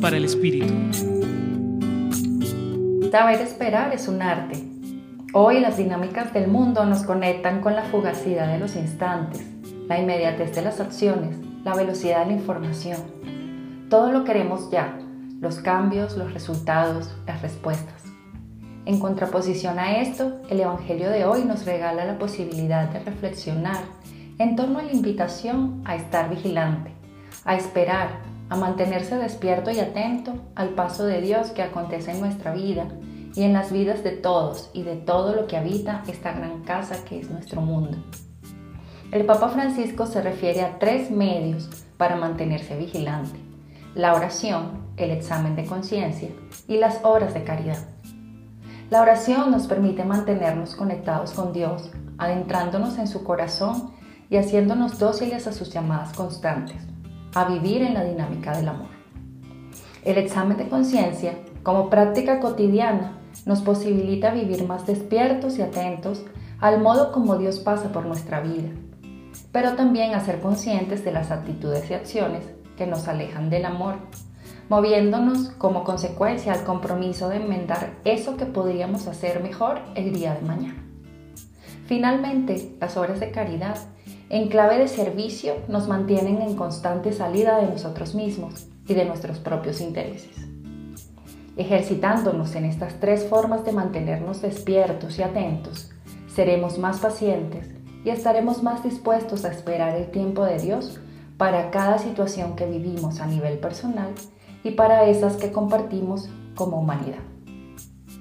Para 0.00 0.16
el 0.16 0.24
Espíritu. 0.24 0.72
Saber 3.12 3.40
esperar 3.42 3.92
es 3.92 4.08
un 4.08 4.22
arte. 4.22 4.58
Hoy 5.34 5.60
las 5.60 5.76
dinámicas 5.76 6.32
del 6.32 6.48
mundo 6.48 6.86
nos 6.86 7.02
conectan 7.02 7.60
con 7.60 7.76
la 7.76 7.82
fugacidad 7.84 8.50
de 8.50 8.58
los 8.58 8.74
instantes, 8.76 9.46
la 9.88 10.00
inmediatez 10.00 10.54
de 10.54 10.62
las 10.62 10.80
acciones, 10.80 11.36
la 11.64 11.74
velocidad 11.74 12.20
de 12.20 12.32
la 12.32 12.40
información. 12.40 12.96
Todo 13.90 14.10
lo 14.10 14.24
queremos 14.24 14.70
ya, 14.70 14.98
los 15.38 15.58
cambios, 15.58 16.16
los 16.16 16.32
resultados, 16.32 17.14
las 17.26 17.42
respuestas. 17.42 18.04
En 18.86 18.98
contraposición 18.98 19.78
a 19.78 19.98
esto, 19.98 20.40
el 20.48 20.60
Evangelio 20.60 21.10
de 21.10 21.26
hoy 21.26 21.44
nos 21.44 21.66
regala 21.66 22.06
la 22.06 22.18
posibilidad 22.18 22.88
de 22.88 23.00
reflexionar 23.00 23.84
en 24.38 24.56
torno 24.56 24.78
a 24.78 24.82
la 24.82 24.92
invitación 24.92 25.82
a 25.84 25.94
estar 25.94 26.30
vigilante, 26.30 26.90
a 27.44 27.54
esperar, 27.54 28.31
a 28.52 28.56
mantenerse 28.56 29.16
despierto 29.16 29.70
y 29.70 29.80
atento 29.80 30.34
al 30.54 30.70
paso 30.70 31.06
de 31.06 31.22
Dios 31.22 31.52
que 31.52 31.62
acontece 31.62 32.10
en 32.10 32.20
nuestra 32.20 32.52
vida 32.52 32.86
y 33.34 33.44
en 33.44 33.54
las 33.54 33.72
vidas 33.72 34.04
de 34.04 34.10
todos 34.10 34.68
y 34.74 34.82
de 34.82 34.96
todo 34.96 35.34
lo 35.34 35.46
que 35.46 35.56
habita 35.56 36.02
esta 36.06 36.32
gran 36.32 36.62
casa 36.62 37.02
que 37.06 37.18
es 37.18 37.30
nuestro 37.30 37.62
mundo. 37.62 37.96
El 39.10 39.24
Papa 39.24 39.48
Francisco 39.48 40.04
se 40.04 40.20
refiere 40.20 40.60
a 40.60 40.78
tres 40.78 41.10
medios 41.10 41.70
para 41.96 42.16
mantenerse 42.16 42.76
vigilante. 42.76 43.38
La 43.94 44.14
oración, 44.14 44.82
el 44.98 45.12
examen 45.12 45.56
de 45.56 45.64
conciencia 45.64 46.28
y 46.68 46.76
las 46.76 47.00
obras 47.04 47.32
de 47.32 47.44
caridad. 47.44 47.78
La 48.90 49.00
oración 49.00 49.50
nos 49.50 49.66
permite 49.66 50.04
mantenernos 50.04 50.74
conectados 50.74 51.32
con 51.32 51.54
Dios, 51.54 51.90
adentrándonos 52.18 52.98
en 52.98 53.08
su 53.08 53.24
corazón 53.24 53.92
y 54.28 54.36
haciéndonos 54.36 54.98
dóciles 54.98 55.46
a 55.46 55.54
sus 55.54 55.72
llamadas 55.72 56.12
constantes, 56.12 56.91
a 57.34 57.44
vivir 57.44 57.82
en 57.82 57.94
la 57.94 58.04
dinámica 58.04 58.56
del 58.56 58.68
amor. 58.68 58.88
El 60.04 60.18
examen 60.18 60.56
de 60.56 60.68
conciencia, 60.68 61.34
como 61.62 61.90
práctica 61.90 62.40
cotidiana, 62.40 63.18
nos 63.46 63.60
posibilita 63.60 64.30
vivir 64.30 64.66
más 64.66 64.86
despiertos 64.86 65.58
y 65.58 65.62
atentos 65.62 66.24
al 66.60 66.80
modo 66.80 67.12
como 67.12 67.38
Dios 67.38 67.58
pasa 67.58 67.92
por 67.92 68.06
nuestra 68.06 68.40
vida, 68.40 68.68
pero 69.50 69.74
también 69.74 70.14
a 70.14 70.20
ser 70.20 70.40
conscientes 70.40 71.04
de 71.04 71.12
las 71.12 71.30
actitudes 71.30 71.90
y 71.90 71.94
acciones 71.94 72.44
que 72.76 72.86
nos 72.86 73.08
alejan 73.08 73.50
del 73.50 73.64
amor 73.64 73.96
moviéndonos 74.72 75.50
como 75.58 75.84
consecuencia 75.84 76.54
al 76.54 76.64
compromiso 76.64 77.28
de 77.28 77.36
enmendar 77.36 77.90
eso 78.06 78.38
que 78.38 78.46
podríamos 78.46 79.06
hacer 79.06 79.42
mejor 79.42 79.80
el 79.94 80.14
día 80.14 80.34
de 80.34 80.40
mañana. 80.40 80.82
Finalmente, 81.86 82.74
las 82.80 82.96
obras 82.96 83.20
de 83.20 83.30
caridad, 83.30 83.76
en 84.32 84.48
clave 84.48 84.78
de 84.78 84.88
servicio, 84.88 85.56
nos 85.68 85.88
mantienen 85.88 86.40
en 86.40 86.56
constante 86.56 87.12
salida 87.12 87.58
de 87.58 87.66
nosotros 87.66 88.14
mismos 88.14 88.66
y 88.88 88.94
de 88.94 89.04
nuestros 89.04 89.38
propios 89.38 89.82
intereses. 89.82 90.34
Ejercitándonos 91.58 92.54
en 92.54 92.64
estas 92.64 92.98
tres 92.98 93.26
formas 93.26 93.62
de 93.66 93.72
mantenernos 93.72 94.40
despiertos 94.40 95.18
y 95.18 95.22
atentos, 95.22 95.90
seremos 96.34 96.78
más 96.78 97.00
pacientes 97.00 97.68
y 98.06 98.08
estaremos 98.08 98.62
más 98.62 98.82
dispuestos 98.82 99.44
a 99.44 99.52
esperar 99.52 99.96
el 99.96 100.10
tiempo 100.10 100.46
de 100.46 100.58
Dios 100.58 100.98
para 101.36 101.70
cada 101.70 101.98
situación 101.98 102.56
que 102.56 102.64
vivimos 102.64 103.20
a 103.20 103.26
nivel 103.26 103.58
personal 103.58 104.14
y 104.64 104.70
para 104.70 105.04
esas 105.04 105.36
que 105.36 105.52
compartimos 105.52 106.30
como 106.54 106.80
humanidad. 106.80 107.20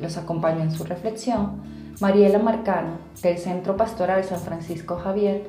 Los 0.00 0.16
acompaño 0.16 0.62
en 0.62 0.72
su 0.72 0.82
reflexión 0.82 1.62
Mariela 2.00 2.40
Marcano 2.40 2.98
del 3.22 3.38
Centro 3.38 3.76
Pastoral 3.76 4.24
San 4.24 4.40
Francisco 4.40 4.96
Javier 4.96 5.48